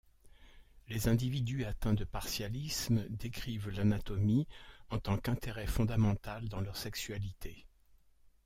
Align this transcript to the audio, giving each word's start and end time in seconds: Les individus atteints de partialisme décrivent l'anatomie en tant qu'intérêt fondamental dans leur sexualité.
Les 0.87 1.07
individus 1.09 1.63
atteints 1.63 1.93
de 1.93 2.03
partialisme 2.05 3.05
décrivent 3.09 3.69
l'anatomie 3.69 4.47
en 4.89 4.97
tant 4.97 5.15
qu'intérêt 5.19 5.67
fondamental 5.67 6.49
dans 6.49 6.59
leur 6.59 6.75
sexualité. 6.75 7.67